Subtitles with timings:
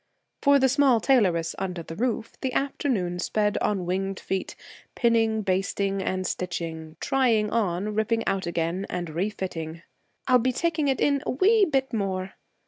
[0.41, 4.55] For the small tailoress under the roof, the afternoon sped on winged feet:
[4.95, 9.83] pinning, basting, and stitching; trying on, ripping out again, and re fitting.
[10.27, 12.33] 'I'll be taking it in a wee bit more.'